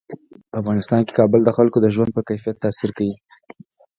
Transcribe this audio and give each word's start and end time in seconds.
په 0.49 0.55
افغانستان 0.61 1.01
کې 1.05 1.17
کابل 1.19 1.41
د 1.43 1.49
خلکو 1.57 1.77
د 1.81 1.87
ژوند 1.95 2.11
په 2.13 2.21
کیفیت 2.29 2.55
تاثیر 2.63 2.91
کوي. 2.97 3.15